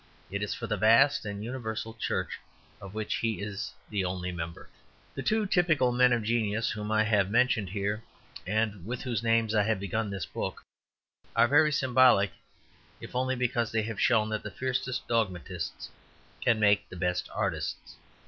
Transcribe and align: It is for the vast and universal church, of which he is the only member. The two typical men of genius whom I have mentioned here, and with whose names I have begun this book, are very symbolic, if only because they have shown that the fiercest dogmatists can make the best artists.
It 0.31 0.41
is 0.41 0.55
for 0.55 0.65
the 0.65 0.77
vast 0.77 1.27
and 1.27 1.43
universal 1.43 1.93
church, 1.93 2.39
of 2.81 2.95
which 2.95 3.17
he 3.17 3.39
is 3.39 3.71
the 3.87 4.03
only 4.03 4.31
member. 4.31 4.67
The 5.13 5.21
two 5.21 5.45
typical 5.45 5.91
men 5.91 6.11
of 6.11 6.23
genius 6.23 6.71
whom 6.71 6.91
I 6.91 7.03
have 7.03 7.29
mentioned 7.29 7.69
here, 7.69 8.01
and 8.47 8.83
with 8.83 9.03
whose 9.03 9.21
names 9.21 9.53
I 9.53 9.61
have 9.61 9.79
begun 9.79 10.09
this 10.09 10.25
book, 10.25 10.63
are 11.35 11.47
very 11.47 11.71
symbolic, 11.71 12.31
if 12.99 13.15
only 13.15 13.35
because 13.35 13.71
they 13.71 13.83
have 13.83 14.01
shown 14.01 14.29
that 14.29 14.41
the 14.41 14.49
fiercest 14.49 15.07
dogmatists 15.07 15.91
can 16.43 16.59
make 16.59 16.89
the 16.89 16.95
best 16.95 17.29
artists. 17.31 17.95